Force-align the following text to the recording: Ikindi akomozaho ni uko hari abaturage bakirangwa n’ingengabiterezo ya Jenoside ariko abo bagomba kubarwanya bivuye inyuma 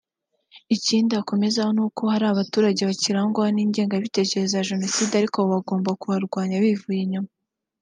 Ikindi 0.75 1.11
akomozaho 1.21 1.69
ni 1.75 1.81
uko 1.87 2.01
hari 2.13 2.25
abaturage 2.27 2.81
bakirangwa 2.89 3.45
n’ingengabiterezo 3.55 4.53
ya 4.55 4.67
Jenoside 4.69 5.11
ariko 5.15 5.35
abo 5.37 5.49
bagomba 5.55 5.97
kubarwanya 6.01 6.55
bivuye 6.65 7.01
inyuma 7.05 7.31